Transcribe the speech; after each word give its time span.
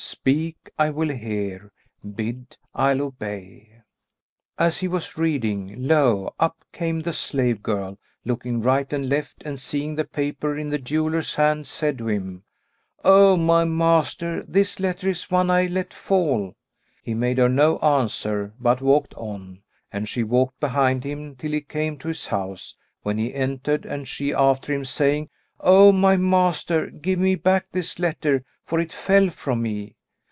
Speak; 0.03 0.69
I 0.77 0.91
will 0.91 1.09
hear! 1.09 1.71
Bid; 2.15 2.57
I'll 2.75 3.01
obey!'" 3.01 3.81
As 4.57 4.77
he 4.79 4.87
was 4.87 5.17
reading 5.17 5.73
lo! 5.87 6.35
up 6.39 6.57
came 6.73 6.99
the 6.99 7.13
slave 7.13 7.63
girl, 7.63 7.97
looking 8.23 8.61
right 8.61 8.91
and 8.93 9.09
left, 9.09 9.41
and 9.43 9.59
seeing 9.59 9.95
the 9.95 10.03
paper 10.05 10.55
in 10.55 10.69
the 10.69 10.77
jeweller's 10.77 11.35
hand, 11.35 11.65
said 11.65 11.97
to 11.99 12.07
him, 12.07 12.43
"O 13.03 13.35
my 13.35 13.63
master, 13.63 14.43
this 14.47 14.79
letter 14.79 15.07
is 15.09 15.31
one 15.31 15.49
I 15.49 15.65
let 15.65 15.91
fall." 15.93 16.55
He 17.01 17.15
made 17.15 17.39
her 17.39 17.49
no 17.49 17.79
answer, 17.79 18.53
but 18.59 18.79
walked 18.81 19.15
on, 19.15 19.63
and 19.91 20.07
she 20.07 20.23
walked 20.23 20.59
behind 20.59 21.03
him, 21.03 21.35
till 21.35 21.53
he 21.53 21.61
came 21.61 21.97
to 21.97 22.09
his 22.09 22.27
house, 22.27 22.75
when 23.01 23.17
he 23.17 23.33
entered 23.33 23.85
and 23.87 24.07
she 24.07 24.33
after 24.33 24.71
him, 24.73 24.85
saying, 24.85 25.29
"O 25.61 25.91
my 25.91 26.15
master, 26.15 26.87
give 26.91 27.17
me 27.17 27.33
back 27.33 27.67
this 27.71 27.97
letter, 27.97 28.43
for 28.65 28.79
it 28.79 28.93
fell 28.93 29.29
from 29.31 29.63
me." 29.63 29.95